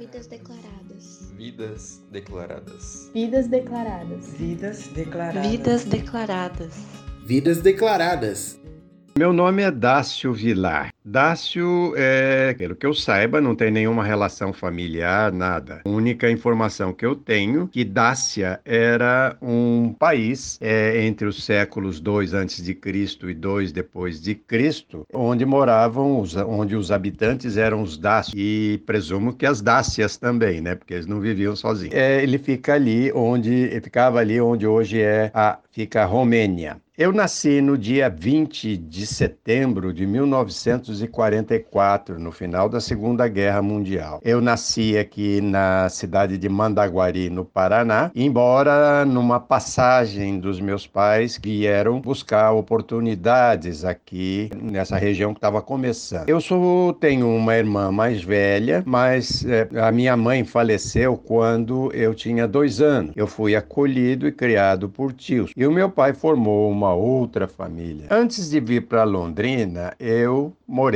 [0.00, 1.30] Vidas declaradas.
[1.36, 3.10] Vidas declaradas.
[3.12, 4.32] Vidas declaradas.
[4.38, 5.46] Vidas declaradas.
[5.50, 6.74] Vidas declaradas.
[7.26, 8.60] Vidas declaradas.
[9.18, 10.88] Meu nome é Dácio Vilar.
[11.10, 15.80] Dácio, é, pelo que eu saiba, não tem nenhuma relação familiar, nada.
[15.84, 21.98] A única informação que eu tenho que Dácia era um país é, entre os séculos
[21.98, 27.56] 2 antes de Cristo e 2 depois de Cristo, onde moravam, os, onde os habitantes
[27.56, 30.76] eram os Dácios e presumo que as Dácias também, né?
[30.76, 31.92] Porque eles não viviam sozinhos.
[31.92, 36.76] É, ele fica ali onde, ficava ali onde hoje é a fica a Romênia.
[36.98, 40.04] Eu nasci no dia 20 de setembro de
[41.06, 44.20] 1944, no final da Segunda Guerra Mundial.
[44.24, 51.38] Eu nasci aqui na cidade de Mandaguari, no Paraná, embora numa passagem dos meus pais
[51.42, 56.28] vieram buscar oportunidades aqui nessa região que estava começando.
[56.28, 62.14] Eu sou, tenho uma irmã mais velha, mas é, a minha mãe faleceu quando eu
[62.14, 63.12] tinha dois anos.
[63.16, 65.52] Eu fui acolhido e criado por tios.
[65.56, 68.06] E o meu pai formou uma outra família.
[68.10, 70.89] Antes de vir para Londrina, eu morei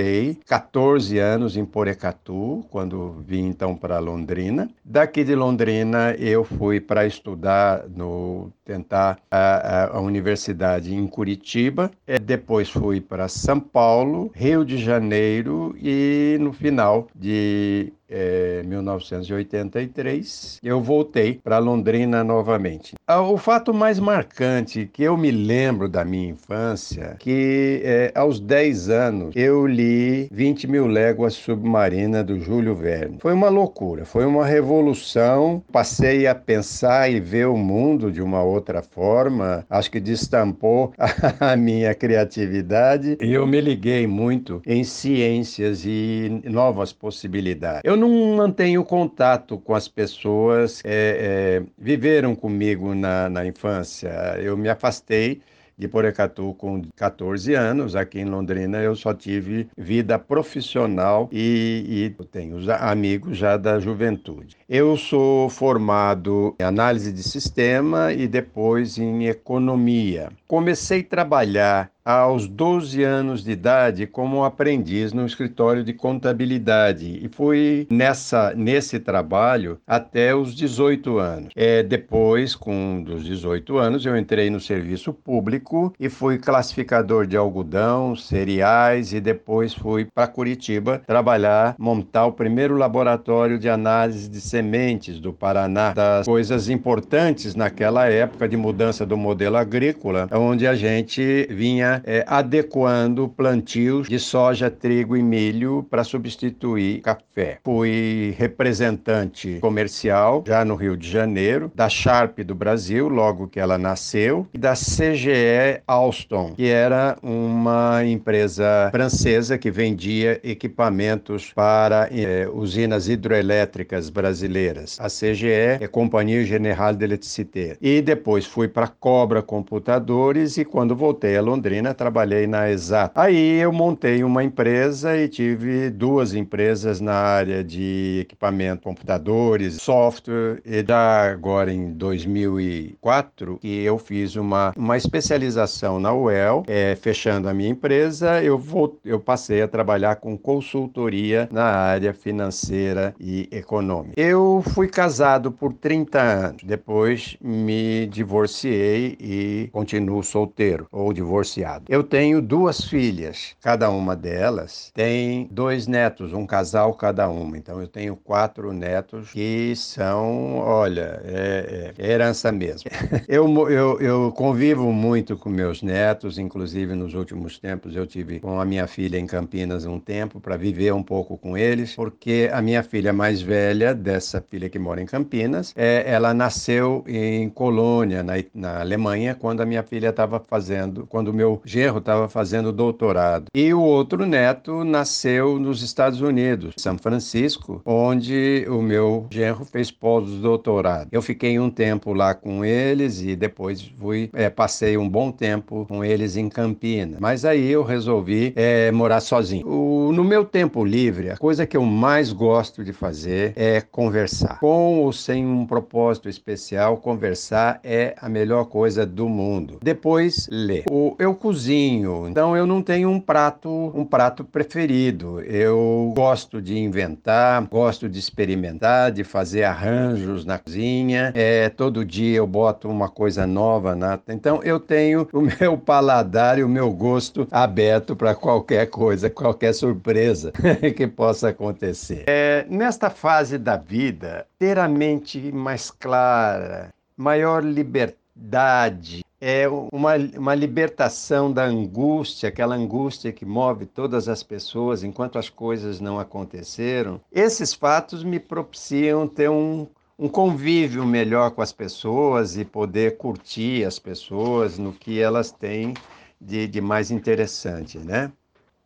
[0.47, 4.69] 14 anos em Porecatu, quando vim então para Londrina.
[4.85, 11.91] Daqui de Londrina, eu fui para estudar no tentar a, a, universidade em Curitiba.
[12.07, 20.61] E depois fui para São Paulo, Rio de Janeiro e no final de é, 1983,
[20.63, 22.95] eu voltei para Londrina novamente.
[23.07, 28.41] Ah, o fato mais marcante que eu me lembro da minha infância, que é, aos
[28.41, 33.19] 10 anos eu li 20 mil léguas submarina do Júlio Verne.
[33.21, 35.63] Foi uma loucura, foi uma revolução.
[35.73, 39.65] Passei a pensar e ver o mundo de uma outra forma.
[39.69, 40.93] Acho que destampou
[41.41, 47.83] a minha criatividade e eu me liguei muito em ciências e novas possibilidades.
[47.85, 54.09] Eu não mantenho contato com as pessoas que é, é, viveram comigo na, na infância.
[54.39, 55.41] Eu me afastei
[55.77, 57.97] de Porecatu com 14 anos.
[57.97, 64.57] Aqui em Londrina eu só tive vida profissional e, e tenho amigos já da juventude.
[64.69, 70.31] Eu sou formado em análise de sistema e depois em economia.
[70.47, 77.29] Comecei a trabalhar aos 12 anos de idade como aprendiz no escritório de contabilidade e
[77.29, 81.49] fui nessa nesse trabalho até os 18 anos.
[81.57, 87.37] É, depois, com dos 18 anos, eu entrei no serviço público e fui classificador de
[87.37, 94.41] algodão, cereais e depois fui para Curitiba trabalhar, montar o primeiro laboratório de análise de
[94.41, 100.75] sementes do Paraná, das coisas importantes naquela época de mudança do modelo agrícola, onde a
[100.75, 107.59] gente vinha é, adequando plantios de soja, trigo e milho para substituir café.
[107.65, 113.79] Fui representante comercial já no Rio de Janeiro, da Sharp do Brasil, logo que ela
[113.79, 122.49] nasceu, e da CGE Alstom, que era uma empresa francesa que vendia equipamentos para é,
[122.53, 124.99] usinas hidroelétricas brasileiras.
[125.01, 127.77] A CGE é Companhia General de Electricité.
[127.81, 133.21] E depois fui para Cobra Computadores e quando voltei a Londrina, trabalhei na Exato.
[133.21, 140.61] Aí eu montei uma empresa e tive duas empresas na área de equipamento, computadores, software.
[140.65, 147.49] E já agora em 2004 que eu fiz uma, uma especialização na UEL, é, fechando
[147.49, 153.49] a minha empresa, eu, vou, eu passei a trabalhar com consultoria na área financeira e
[153.51, 154.21] econômica.
[154.21, 161.74] Eu fui casado por 30 anos, depois me divorciei e continuo solteiro ou divorciado.
[161.89, 167.57] Eu tenho duas filhas, cada uma delas tem dois netos, um casal cada uma.
[167.57, 172.91] Então eu tenho quatro netos que são, olha, é, é herança mesmo.
[173.29, 178.61] eu, eu, eu convivo muito com meus netos, inclusive nos últimos tempos eu tive com
[178.61, 182.61] a minha filha em Campinas um tempo para viver um pouco com eles, porque a
[182.63, 188.23] minha filha mais velha, dessa filha que mora em Campinas, é, ela nasceu em Colônia,
[188.23, 192.73] na, na Alemanha, quando a minha filha estava fazendo, quando o meu genro estava fazendo
[192.73, 193.47] doutorado.
[193.55, 199.91] E o outro neto nasceu nos Estados Unidos, São Francisco, onde o meu genro fez
[199.91, 201.09] pós-doutorado.
[201.11, 205.87] Eu fiquei um tempo lá com eles e depois fui, é, passei um bom tempo
[205.89, 207.19] com eles em Campinas.
[207.21, 209.67] Mas aí eu resolvi é, morar sozinho.
[209.67, 214.59] O, no meu tempo livre, a coisa que eu mais gosto de fazer é conversar.
[214.61, 219.79] Com ou sem um propósito especial, conversar é a melhor coisa do mundo.
[219.83, 220.85] Depois, ler.
[220.91, 225.41] O, eu cozinho, então eu não tenho um prato, um prato preferido.
[225.43, 231.33] Eu gosto de inventar, gosto de experimentar, de fazer arranjos na cozinha.
[231.33, 234.19] É, todo dia eu boto uma coisa nova na.
[234.29, 239.73] Então eu tenho o meu paladar e o meu gosto aberto para qualquer coisa, qualquer
[239.75, 240.51] surpresa
[240.97, 242.25] que possa acontecer.
[242.27, 250.55] É, nesta fase da vida, ter a mente mais clara, maior liberdade, é uma, uma
[250.55, 257.21] libertação da angústia, aquela angústia que move todas as pessoas enquanto as coisas não aconteceram.
[257.31, 259.87] Esses fatos me propiciam ter um,
[260.19, 265.93] um convívio melhor com as pessoas e poder curtir as pessoas no que elas têm
[266.41, 268.33] de, de mais interessante, né?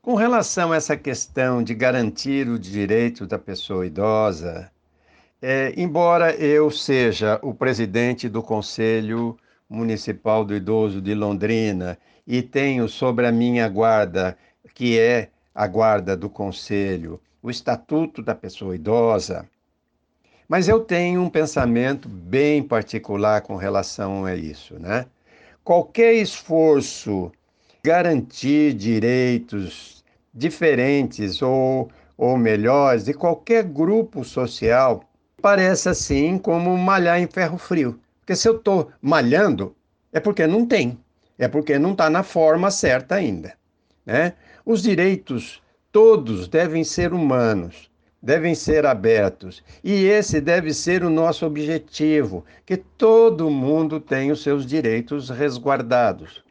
[0.03, 4.69] Com relação a essa questão de garantir o direito da pessoa idosa,
[5.41, 9.39] é, embora eu seja o presidente do Conselho
[9.69, 14.37] Municipal do Idoso de Londrina e tenho sobre a minha guarda,
[14.75, 19.49] que é a guarda do Conselho, o Estatuto da Pessoa Idosa,
[20.49, 25.05] mas eu tenho um pensamento bem particular com relação a isso, né?
[25.63, 27.31] Qualquer esforço
[27.85, 35.05] garantir direitos diferentes ou, ou melhores de qualquer grupo social
[35.43, 38.01] parece assim como malhar em ferro frio.
[38.29, 39.75] Porque se eu estou malhando,
[40.13, 40.99] é porque não tem,
[41.39, 43.55] é porque não está na forma certa ainda.
[44.05, 44.35] Né?
[44.67, 47.91] Os direitos todos devem ser humanos,
[48.23, 49.65] devem ser abertos.
[49.83, 56.45] E esse deve ser o nosso objetivo: que todo mundo tenha os seus direitos resguardados.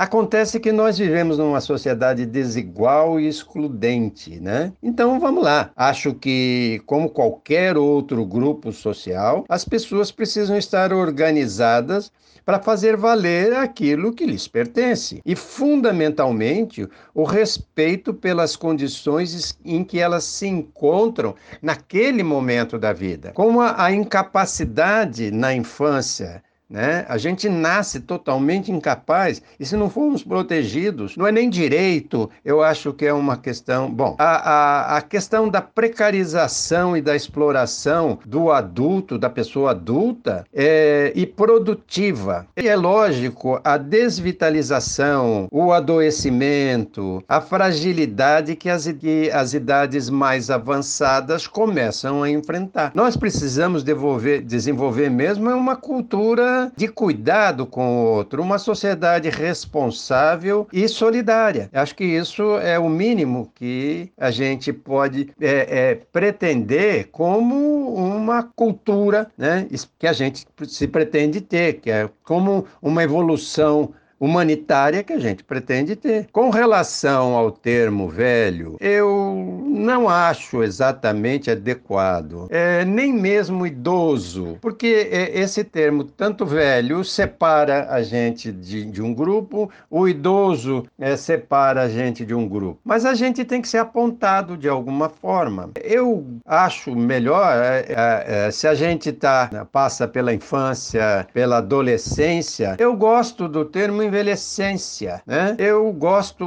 [0.00, 4.72] Acontece que nós vivemos numa sociedade desigual e excludente, né?
[4.82, 5.70] Então vamos lá.
[5.76, 12.10] Acho que, como qualquer outro grupo social, as pessoas precisam estar organizadas
[12.46, 15.20] para fazer valer aquilo que lhes pertence.
[15.22, 23.32] E, fundamentalmente, o respeito pelas condições em que elas se encontram naquele momento da vida.
[23.34, 27.04] Como a, a incapacidade na infância né?
[27.08, 32.62] A gente nasce totalmente incapaz e se não formos protegidos, não é nem direito, eu
[32.62, 33.90] acho que é uma questão.
[33.90, 40.44] Bom, a, a, a questão da precarização e da exploração do adulto, da pessoa adulta,
[40.54, 42.46] é, e produtiva.
[42.56, 50.50] E é lógico, a desvitalização, o adoecimento, a fragilidade que as, que as idades mais
[50.50, 52.92] avançadas começam a enfrentar.
[52.94, 60.66] Nós precisamos devolver, desenvolver mesmo uma cultura de cuidado com o outro, uma sociedade responsável
[60.72, 61.68] e solidária.
[61.72, 68.42] Acho que isso é o mínimo que a gente pode é, é, pretender como uma
[68.42, 69.66] cultura né,
[69.98, 75.42] que a gente se pretende ter, que é como uma evolução humanitária que a gente
[75.42, 76.28] pretende ter.
[76.30, 85.08] Com relação ao termo velho, eu não acho exatamente adequado, é, nem mesmo idoso, porque
[85.10, 91.16] é, esse termo, tanto velho, separa a gente de, de um grupo, o idoso é,
[91.16, 92.78] separa a gente de um grupo.
[92.84, 95.70] Mas a gente tem que ser apontado de alguma forma.
[95.82, 102.76] Eu acho melhor é, é, é se a gente tá, passa pela infância, pela adolescência,
[102.78, 105.54] eu gosto do termo envelhecência, né?
[105.56, 106.44] Eu gosto,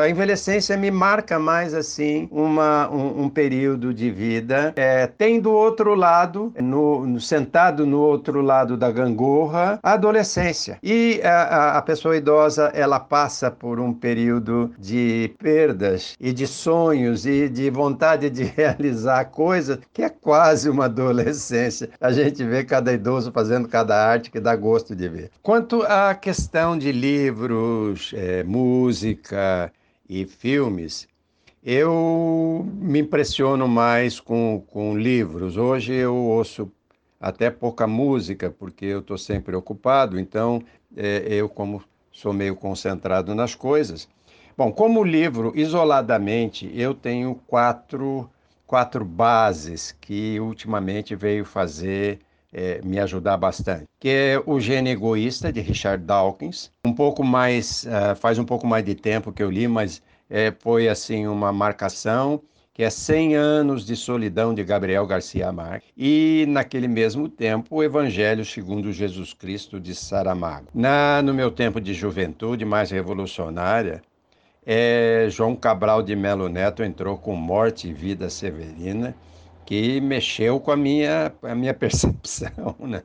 [0.00, 4.72] a envelhecência me marca mais assim uma, um, um período de vida.
[4.76, 10.78] É, tem do outro lado, no, no, sentado no outro lado da gangorra, a adolescência.
[10.82, 17.24] E a, a pessoa idosa, ela passa por um período de perdas e de sonhos
[17.24, 21.90] e de vontade de realizar coisas que é quase uma adolescência.
[22.00, 25.30] A gente vê cada idoso fazendo cada arte que dá gosto de ver.
[25.42, 29.70] Quanto à questão de livros, é, música
[30.08, 31.06] e filmes,
[31.62, 35.58] eu me impressiono mais com, com livros.
[35.58, 36.72] Hoje eu ouço
[37.20, 40.62] até pouca música, porque eu estou sempre ocupado, então
[40.96, 44.08] é, eu, como sou meio concentrado nas coisas.
[44.56, 48.30] Bom, como livro, isoladamente, eu tenho quatro,
[48.66, 52.20] quatro bases que ultimamente veio fazer
[52.54, 56.70] é, me ajudar bastante, que é o Gene Egoísta, de Richard Dawkins.
[56.86, 60.54] Um pouco mais, uh, faz um pouco mais de tempo que eu li, mas é,
[60.60, 62.40] foi assim uma marcação
[62.72, 67.82] que é 100 anos de solidão de Gabriel Garcia Marques, e naquele mesmo tempo o
[67.84, 70.66] Evangelho segundo Jesus Cristo de Saramago.
[70.74, 74.02] Na, no meu tempo de juventude mais revolucionária,
[74.66, 79.14] é, João Cabral de Melo Neto entrou com Morte e Vida Severina,
[79.64, 82.76] que mexeu com a minha, a minha percepção.
[82.80, 83.02] Né?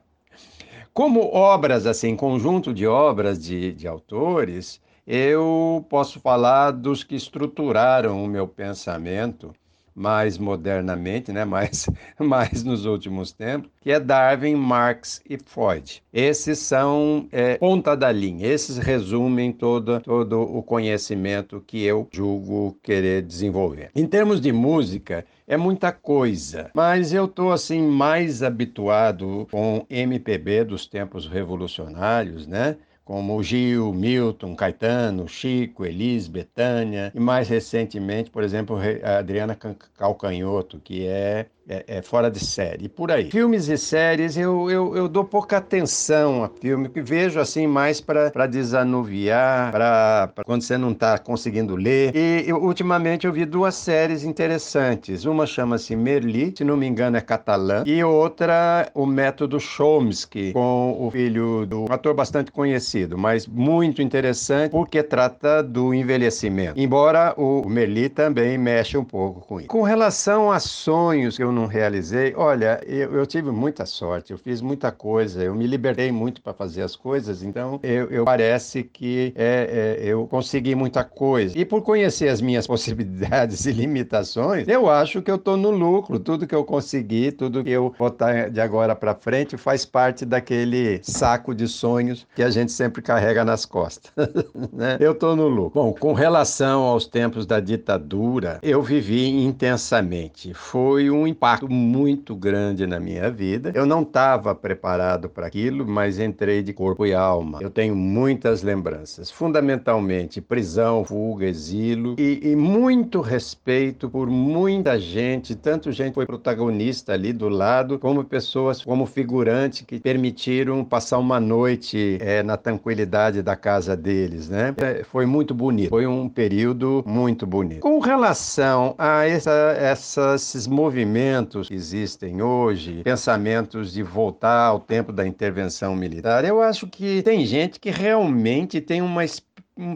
[0.94, 8.24] Como obras, assim, conjunto de obras de, de autores, eu posso falar dos que estruturaram
[8.24, 9.54] o meu pensamento
[10.00, 11.88] mais modernamente, né, mais,
[12.18, 16.02] mais nos últimos tempos, que é Darwin, Marx e Freud.
[16.14, 22.78] Esses são é, ponta da linha, esses resumem todo, todo o conhecimento que eu julgo
[22.82, 23.92] querer desenvolver.
[23.94, 30.64] Em termos de música, é muita coisa, mas eu estou assim mais habituado com MPB
[30.64, 32.78] dos tempos revolucionários, né?
[33.10, 39.58] Como Gil, Milton, Caetano, Chico, Elis, Betânia, e mais recentemente, por exemplo, a Adriana
[39.98, 43.30] Calcanhoto, que é é, é, fora de série, por aí.
[43.30, 48.02] Filmes e séries, eu, eu, eu dou pouca atenção a filme, que vejo assim mais
[48.02, 52.12] para desanuviar, para quando você não está conseguindo ler.
[52.16, 55.26] E eu, ultimamente eu vi duas séries interessantes.
[55.26, 60.98] Uma chama-se Merli, se não me engano é catalã, e outra, O Método Chomsky, com
[61.00, 66.80] o filho do um ator bastante conhecido, mas muito interessante, porque trata do envelhecimento.
[66.80, 69.70] Embora o Merli também mexe um pouco com isso.
[69.70, 74.32] Com relação a sonhos que eu não não realizei, olha, eu, eu, tive muita sorte,
[74.32, 78.26] eu fiz muita coisa, eu me libertei muito para fazer as coisas, então eu, eu
[78.26, 81.58] parece que é, é, eu consegui muita coisa.
[81.58, 86.20] E por conhecer as minhas possibilidades e limitações, eu acho que eu estou no lucro.
[86.20, 91.00] Tudo que eu consegui, tudo que eu botar de agora para frente faz parte daquele
[91.04, 94.12] saco de sonhos que a gente sempre carrega nas costas.
[94.72, 94.98] né?
[95.00, 95.82] Eu estou no lucro.
[95.82, 100.54] Bom, com relação aos tempos da ditadura, eu vivi intensamente.
[100.54, 103.72] Foi um impacto impacto muito grande na minha vida.
[103.74, 107.60] Eu não estava preparado para aquilo, mas entrei de corpo e alma.
[107.62, 115.56] Eu tenho muitas lembranças, fundamentalmente prisão, fuga, exílio e, e muito respeito por muita gente,
[115.56, 121.40] tanto gente foi protagonista ali do lado, como pessoas como figurante que permitiram passar uma
[121.40, 124.74] noite é, na tranquilidade da casa deles, né?
[124.78, 127.82] É, foi muito bonito, foi um período muito bonito.
[127.82, 135.12] Com relação a essa, esses movimentos pensamentos que existem hoje, pensamentos de voltar ao tempo
[135.12, 139.24] da intervenção militar, eu acho que tem gente que realmente tem uma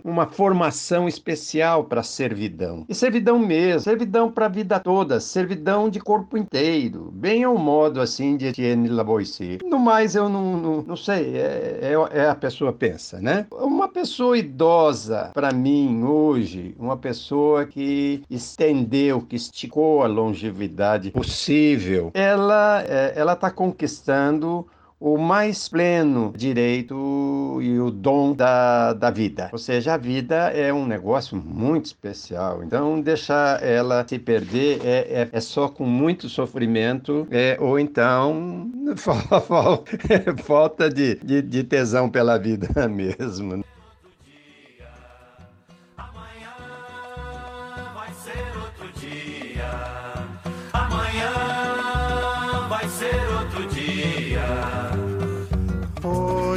[0.03, 2.85] uma formação especial para servidão.
[2.87, 7.99] E servidão mesmo, servidão para a vida toda, servidão de corpo inteiro, bem ao modo
[7.99, 9.59] assim de Etienne Lavoisier.
[9.63, 13.45] No mais, eu não, não, não sei, é, é, é, a pessoa pensa, né?
[13.51, 22.11] Uma pessoa idosa, para mim, hoje, uma pessoa que estendeu, que esticou a longevidade possível,
[22.13, 24.65] ela é, ela está conquistando
[25.03, 29.49] o mais pleno direito e o dom da, da vida.
[29.51, 32.63] Ou seja, a vida é um negócio muito especial.
[32.63, 38.71] Então, deixar ela se perder é, é, é só com muito sofrimento, é, ou então
[40.41, 43.61] falta de, de, de tesão pela vida mesmo.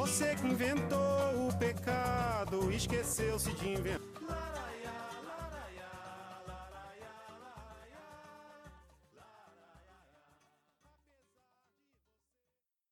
[0.00, 4.09] Você que inventou o pecado, esqueceu-se de inventar.